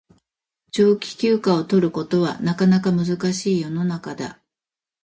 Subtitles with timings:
[0.71, 3.05] 長期休暇を取ることはなかなか難
[3.35, 4.41] しい世の中だ